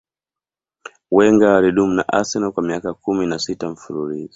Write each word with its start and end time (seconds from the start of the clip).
wenger 1.11 1.49
alidumu 1.55 1.93
na 1.93 2.07
arsenal 2.07 2.51
kwa 2.51 2.63
miaka 2.63 2.93
kumi 2.93 3.25
na 3.27 3.39
sita 3.39 3.69
mfululizo 3.69 4.29